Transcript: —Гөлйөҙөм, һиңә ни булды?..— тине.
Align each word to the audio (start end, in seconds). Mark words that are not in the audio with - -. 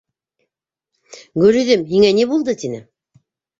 —Гөлйөҙөм, 1.43 1.85
һиңә 1.93 2.11
ни 2.23 2.27
булды?..— 2.35 2.59
тине. 2.65 2.83